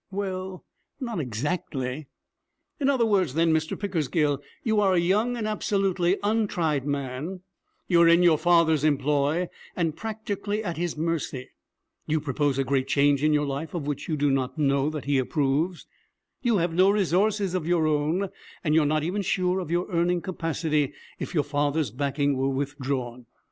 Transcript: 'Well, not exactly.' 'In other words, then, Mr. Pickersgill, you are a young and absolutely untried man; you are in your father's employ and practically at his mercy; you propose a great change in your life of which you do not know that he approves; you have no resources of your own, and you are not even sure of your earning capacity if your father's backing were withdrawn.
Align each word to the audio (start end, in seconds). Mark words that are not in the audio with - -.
'Well, 0.09 0.65
not 0.99 1.19
exactly.' 1.19 2.07
'In 2.79 2.89
other 2.89 3.05
words, 3.05 3.35
then, 3.35 3.53
Mr. 3.53 3.79
Pickersgill, 3.79 4.41
you 4.63 4.79
are 4.79 4.95
a 4.95 4.99
young 4.99 5.37
and 5.37 5.47
absolutely 5.47 6.17
untried 6.23 6.87
man; 6.87 7.41
you 7.87 8.01
are 8.01 8.07
in 8.07 8.23
your 8.23 8.39
father's 8.39 8.83
employ 8.83 9.47
and 9.75 9.95
practically 9.95 10.63
at 10.63 10.75
his 10.75 10.97
mercy; 10.97 11.51
you 12.07 12.19
propose 12.19 12.57
a 12.57 12.63
great 12.63 12.87
change 12.87 13.23
in 13.23 13.31
your 13.31 13.45
life 13.45 13.75
of 13.75 13.85
which 13.85 14.07
you 14.07 14.17
do 14.17 14.31
not 14.31 14.57
know 14.57 14.89
that 14.89 15.05
he 15.05 15.19
approves; 15.19 15.85
you 16.41 16.57
have 16.57 16.73
no 16.73 16.89
resources 16.89 17.53
of 17.53 17.67
your 17.67 17.85
own, 17.85 18.29
and 18.63 18.73
you 18.73 18.81
are 18.81 18.87
not 18.87 19.03
even 19.03 19.21
sure 19.21 19.59
of 19.59 19.69
your 19.69 19.87
earning 19.91 20.19
capacity 20.19 20.93
if 21.19 21.35
your 21.35 21.43
father's 21.43 21.91
backing 21.91 22.35
were 22.35 22.49
withdrawn. 22.49 23.27